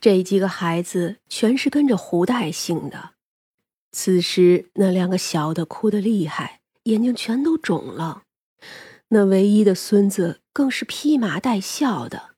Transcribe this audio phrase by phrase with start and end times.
[0.00, 3.10] 这几个孩子全是跟着胡大爷姓的。
[3.92, 8.22] 此时，那两个小的哭得厉害，眼睛全都肿了。
[9.08, 12.30] 那唯一的孙子更是披麻戴孝的。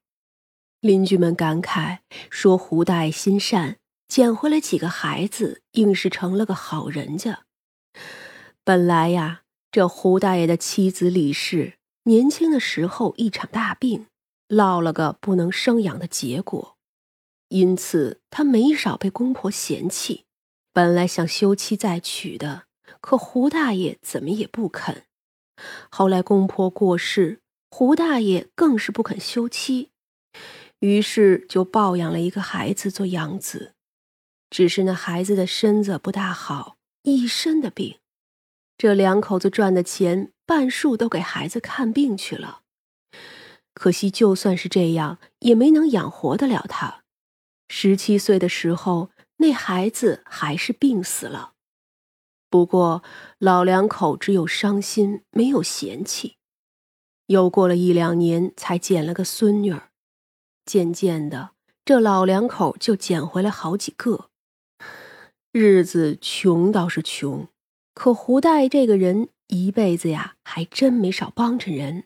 [0.80, 1.98] 邻居们感慨
[2.30, 3.76] 说：“胡大爷心善，
[4.08, 7.44] 捡回来几个孩子，硬是成了个好人家。”
[8.64, 11.74] 本来呀，这胡大爷的妻子李氏
[12.04, 14.06] 年轻的时候一场大病，
[14.48, 16.76] 落了个不能生养的结果，
[17.52, 20.24] 因此他没少被公婆嫌弃。
[20.72, 22.62] 本来想休妻再娶的，
[23.02, 25.04] 可胡大爷怎么也不肯。
[25.90, 29.90] 后来公婆过世，胡大爷更是不肯休妻，
[30.78, 33.74] 于是就抱养了一个孩子做养子。
[34.48, 37.98] 只是那孩子的身子不大好，一身的病。
[38.78, 42.62] 这两口子赚的钱半数都给孩子看病去了。
[43.74, 47.01] 可惜就算是这样，也没能养活得了他。
[47.74, 49.08] 十七岁的时候。
[49.38, 51.54] 那孩子还是病死了，
[52.48, 53.02] 不过
[53.38, 56.36] 老两口只有伤心，没有嫌弃。
[57.26, 59.90] 又过了一两年，才捡了个孙女儿。
[60.64, 61.50] 渐渐的，
[61.84, 64.28] 这老两口就捡回来好几个。
[65.50, 67.48] 日子穷倒是穷，
[67.92, 72.04] 可胡大爷这个人一辈子呀，还真没少帮衬人。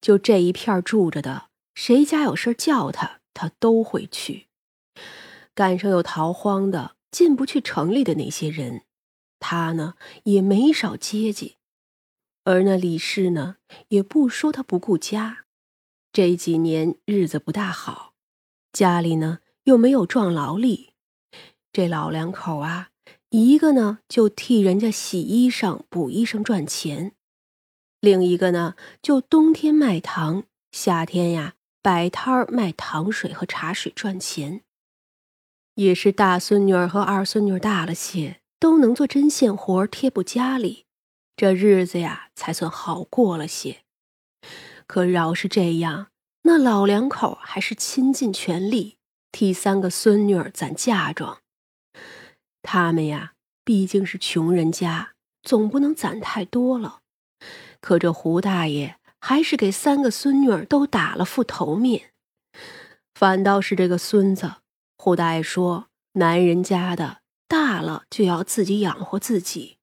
[0.00, 4.47] 就这一片住着的，谁家有事叫他，他都会去。
[5.58, 8.82] 赶上有逃荒的、进不去城里的那些人，
[9.40, 11.56] 他呢也没少接济。
[12.44, 13.56] 而那李氏呢，
[13.88, 15.46] 也不说他不顾家。
[16.12, 18.14] 这几年日子不大好，
[18.72, 20.90] 家里呢又没有壮劳力，
[21.72, 22.90] 这老两口啊，
[23.30, 27.16] 一个呢就替人家洗衣裳、补衣裳赚钱，
[27.98, 34.62] 另一个呢就冬天卖糖，夏天呀摆摊儿卖糖水和茶水赚钱。
[35.78, 40.86] 也是大孙女儿和二孙女大了些，都能做针线活贴补家里，
[41.36, 43.82] 这日子呀才算好过了些。
[44.88, 46.08] 可饶是这样，
[46.42, 48.96] 那老两口还是倾尽全力
[49.30, 51.38] 替三个孙女儿攒嫁妆。
[52.60, 55.12] 他们呀毕竟是穷人家，
[55.44, 57.02] 总不能攒太多了。
[57.80, 62.10] 可这胡大爷还是给三个孙女儿都打了副头面，
[63.14, 64.54] 反倒是这个孙子。
[65.00, 69.78] 胡大爷说：“男人家的大了就要自己养活自己，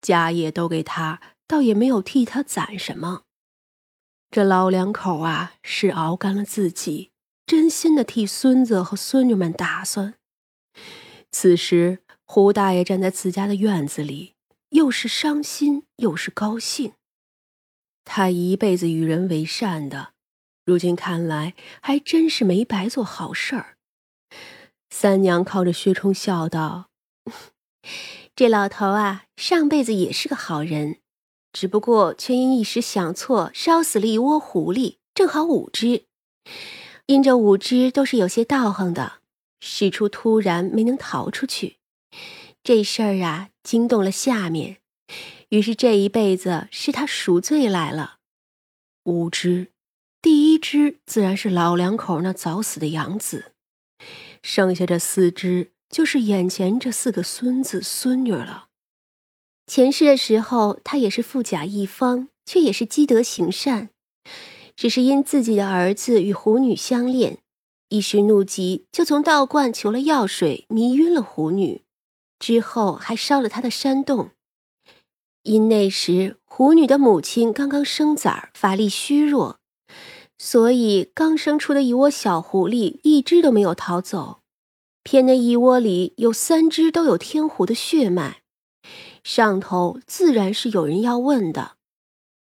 [0.00, 3.24] 家业都给他，倒也没有替他攒什么。
[4.30, 7.10] 这老两口啊，是熬干了自己，
[7.44, 10.14] 真心的替孙子和孙女们打算。
[11.30, 14.34] 此时，胡大爷站在自家的院子里，
[14.70, 16.94] 又是伤心又是高兴。
[18.06, 20.14] 他一辈子与人为善的，
[20.64, 23.74] 如今看来，还真是没白做好事儿。”
[24.90, 26.88] 三娘靠着薛冲笑道
[28.34, 30.98] ：“这老头啊，上辈子也是个好人，
[31.52, 36.04] 只不过却因一时想错，烧死了一窝狐狸，正好五只。
[37.06, 39.20] 因这五只都是有些道行的，
[39.60, 41.76] 事出突然没能逃出去，
[42.62, 44.78] 这事儿啊惊动了下面，
[45.50, 48.16] 于是这一辈子是他赎罪来了。
[49.04, 49.68] 五只，
[50.20, 53.52] 第一只自然是老两口那早死的养子。”
[54.42, 58.66] 剩下这四只，就是眼前这四个孙子孙女了。
[59.66, 63.90] 前世的时候，他也是富甲一方，却也是积德行善，
[64.74, 67.38] 只是因自己的儿子与狐女相恋，
[67.90, 71.82] 一时怒极，就从道观求了药水，迷晕了狐女，
[72.38, 74.30] 之后还烧了他的山洞。
[75.42, 79.58] 因那时狐女的母亲刚刚生崽儿，法力虚弱。
[80.38, 84.40] 所以，刚生出的一窝小狐狸，一只都没有逃走。
[85.02, 88.42] 偏那一窝里有三只都有天狐的血脉，
[89.24, 91.72] 上头自然是有人要问的。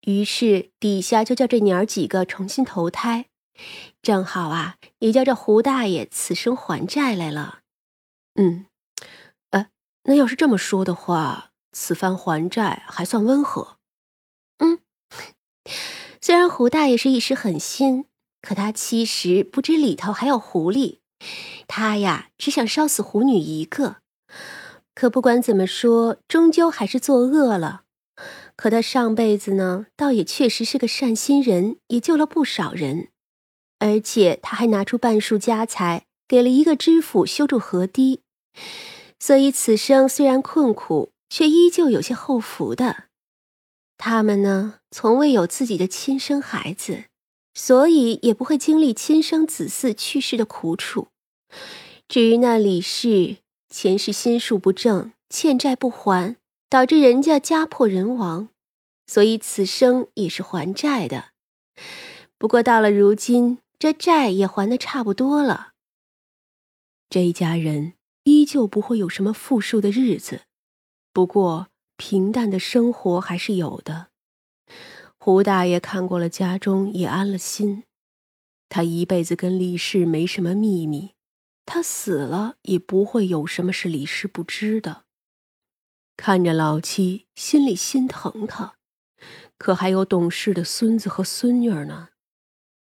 [0.01, 3.25] 于是底下就叫这娘儿几个重新投胎，
[4.01, 7.59] 正好啊，也叫这胡大爷此生还债来了。
[8.35, 8.65] 嗯，
[9.51, 9.67] 呃，
[10.03, 13.74] 那要是这么说的话，此番还债还算温和。
[16.25, 18.05] 虽然胡大爷是一时狠心，
[18.41, 20.97] 可他其实不知里头还有狐狸。
[21.67, 23.97] 他呀，只想烧死狐女一个。
[24.95, 27.83] 可不管怎么说，终究还是作恶了。
[28.55, 33.09] 可他上辈子呢，倒也确实是个善心人，也救了不少人。
[33.77, 38.21] 而且他还拿出半数家财，给了一个知府修筑河堤。
[39.19, 43.03] 所以此生虽然困苦，却依旧有些后福的。
[43.97, 47.05] 他们呢，从未有自己的亲生孩子，
[47.53, 51.07] 所以也不会经历亲生子嗣去世的苦楚。
[52.07, 53.37] 至于那李氏，
[53.69, 56.35] 前世心术不正，欠债不还，
[56.69, 58.49] 导致人家家破人亡，
[59.07, 61.29] 所以此生也是还债的。
[62.37, 65.71] 不过到了如今，这债也还的差不多了。
[67.09, 67.93] 这一家人
[68.23, 70.41] 依旧不会有什么富庶的日子，
[71.13, 74.07] 不过平淡的生活还是有的。
[75.17, 77.83] 胡大爷看过了家中，也安了心。
[78.69, 81.13] 他一辈子跟李氏没什么秘密，
[81.65, 85.03] 他死了也不会有什么是李氏不知的。
[86.17, 88.75] 看着老妻，心里心疼他，
[89.57, 92.09] 可还有懂事的孙子和孙女呢。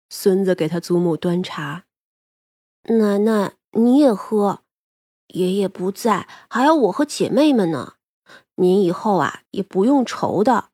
[0.09, 1.85] 孙子给他祖母端茶，
[2.83, 4.63] 奶奶你也喝。
[5.27, 7.97] 爷爷不在，还有我和姐妹们呢。
[8.59, 10.69] 您以后啊也不用愁的。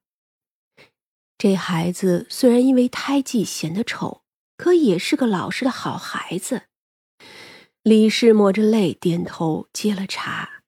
[1.38, 4.24] 这孩子虽然因为胎记显得丑。
[4.58, 6.64] 可也是个老实的好孩子。
[7.84, 10.64] 李氏抹着泪点头接了茶。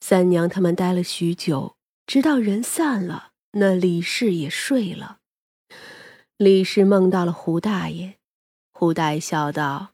[0.00, 1.76] 三娘他们待了许久，
[2.06, 5.18] 直到人散了，那李氏也睡了。
[6.36, 8.18] 李氏梦到了胡大爷，
[8.72, 9.92] 胡大爷笑道：“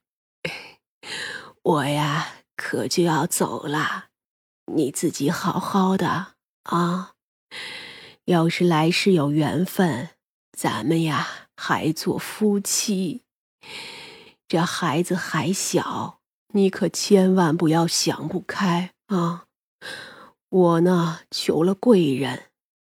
[1.63, 4.07] 我呀，可就要走了，
[4.73, 6.35] 你自己好好的
[6.65, 7.13] 啊。
[8.25, 10.11] 要是来世有缘分，
[10.53, 13.23] 咱们呀。”还做夫妻，
[14.49, 16.19] 这孩子还小，
[16.53, 19.45] 你可千万不要想不开啊！
[20.51, 22.47] 我呢，求了贵人，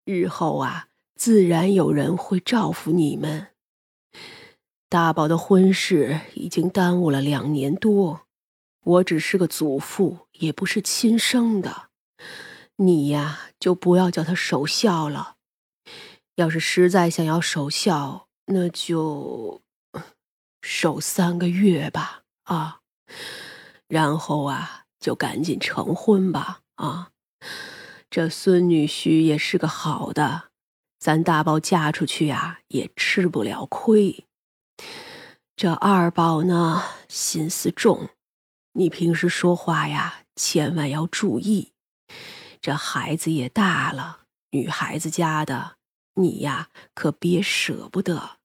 [0.03, 3.47] 日后啊，自然有人会照拂你们。
[4.89, 8.27] 大宝的婚事已经耽误了两年多，
[8.89, 11.89] 我只是个祖父，也不是亲生的，
[12.77, 15.35] 你呀，就不要叫他守孝了。
[16.35, 19.61] 要是实在想要守孝，那就
[20.63, 22.79] 守三个月吧，啊，
[23.87, 27.11] 然后啊，就赶紧成婚吧，啊，
[28.09, 30.45] 这孙女婿也是个好的，
[30.97, 34.25] 咱大宝嫁出去呀，也吃不了亏。
[35.55, 38.09] 这二宝呢，心思重，
[38.73, 41.73] 你平时说话呀，千万要注意。
[42.61, 44.21] 这孩子也大了，
[44.51, 45.77] 女孩子家的，
[46.15, 48.37] 你呀，可别舍不得。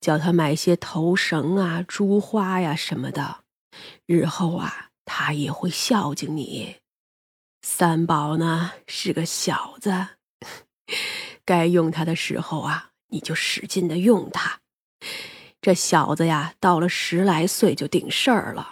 [0.00, 3.44] 叫他买些头绳啊、珠花呀什么的，
[4.06, 6.78] 日后啊，他也会孝敬你。
[7.60, 10.08] 三宝呢是个小子，
[11.44, 14.60] 该用他的时候啊，你就使劲的用他。
[15.60, 18.71] 这小子呀，到了十来岁就顶事儿了。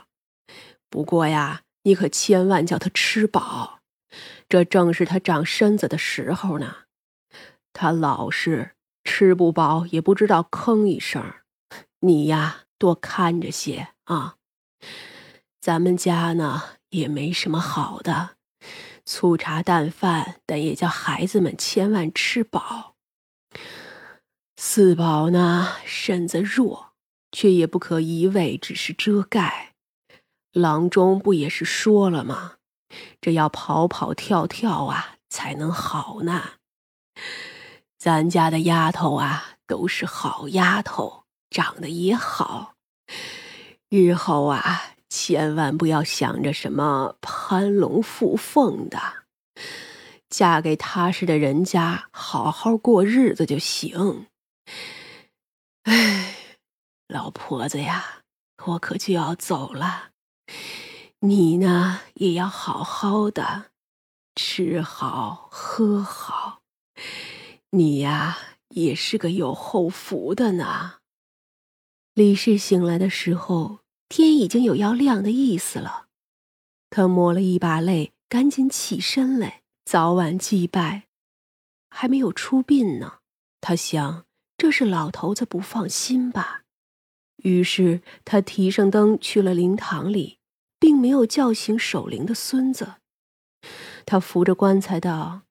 [0.91, 3.81] 不过呀，你可千万叫他吃饱，
[4.49, 6.77] 这正是他长身子的时候呢。
[7.73, 8.73] 他老是。
[9.03, 11.25] 吃不饱也不知道吭一声，
[12.01, 14.37] 你呀多看着些啊。
[15.59, 18.37] 咱们家呢也没什么好的，
[19.07, 22.95] 粗茶淡饭，但也叫孩子们千万吃饱。
[24.59, 26.93] 四宝呢身子弱，
[27.33, 29.70] 却也不可一味只是遮盖。
[30.53, 32.55] 郎中不也是说了吗？
[33.21, 36.43] 这要跑跑跳跳啊才能好呢。
[37.97, 42.75] 咱家的丫头啊，都是好丫头，长得也好。
[43.89, 48.99] 日后啊，千万不要想着什么攀龙附凤的，
[50.29, 54.27] 嫁给踏实的人家，好好过日子就行。
[55.85, 56.35] 哎，
[57.07, 58.23] 老婆子呀，
[58.67, 60.10] 我可就要走了，
[61.21, 63.73] 你呢也要好好的，
[64.35, 66.63] 吃好喝好。
[67.71, 68.39] 你呀，
[68.71, 70.97] 也是个有后福的呢。
[72.15, 76.07] 李氏醒来的时候，天已经有要亮的意思了。
[76.91, 81.05] 他抹了一把泪，赶紧起身来，早晚祭拜。
[81.89, 83.19] 还没有出殡呢，
[83.61, 84.25] 他想
[84.59, 86.63] 这是老头子不放心吧。
[87.37, 90.40] 于是他提上灯去了灵堂里，
[91.01, 92.97] 没有叫醒守灵的孙子。
[94.05, 95.43] 他扶着棺材道。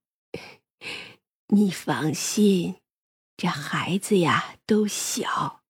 [1.48, 2.76] 你放心，
[3.36, 5.62] 这孩子呀都小，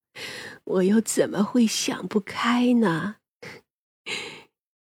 [0.64, 3.16] 我又怎么会想不开呢？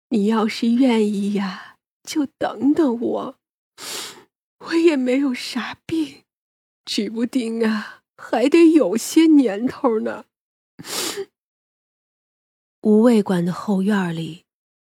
[0.09, 3.35] 你要是愿意呀，就等等我，
[4.65, 6.25] 我也没有啥病，
[6.83, 10.25] 指不定啊还得有些年头呢。
[12.81, 14.43] 五味馆的后院里，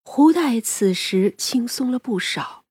[0.08, 2.64] 胡大爷此时轻松了不少，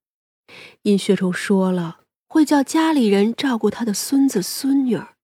[0.83, 1.99] 因薛崇说了。
[2.27, 5.15] 会叫家里人照顾他的孙子孙女儿，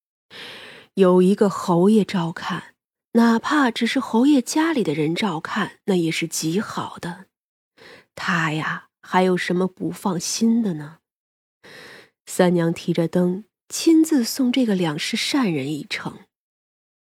[0.94, 2.76] 有一个侯爷照看，
[3.14, 7.26] 哪怕只是侯爷家里的人照看，那也是极好的。
[8.16, 11.00] 他呀，还有什么不放心的呢？
[12.26, 16.20] 三娘提着灯，亲自送这个两世善人一程。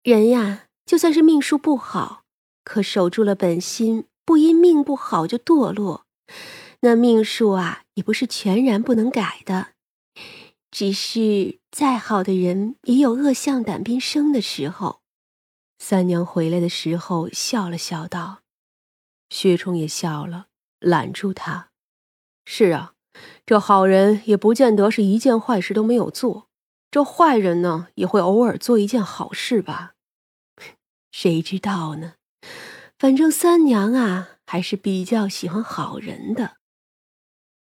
[0.01, 2.23] 人呀，就算是命数不好，
[2.63, 6.05] 可守住了本心，不因命不好就堕落，
[6.81, 9.73] 那命数啊，也不是全然不能改的。
[10.71, 15.01] 只是再好的人，也有恶向胆边生的时候。
[15.77, 18.39] 三娘回来的时候笑了笑道
[19.29, 20.47] ：“薛冲也笑了，
[20.79, 21.69] 揽住他。
[22.45, 22.93] 是啊，
[23.45, 26.47] 这好人也不见得是一件坏事都没有做，
[26.89, 29.93] 这坏人呢，也会偶尔做一件好事吧？
[31.11, 32.13] 谁知道呢？
[33.03, 36.51] 反正三娘啊，还是比较喜欢好人的。”